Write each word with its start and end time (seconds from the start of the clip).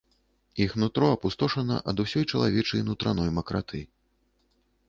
Іх 0.63 0.71
нутро 0.83 1.09
апустошана 1.17 1.77
ад 1.91 2.01
усёй 2.05 2.23
чалавечай 2.31 2.81
нутраной 2.89 3.29
макраты. 3.37 3.83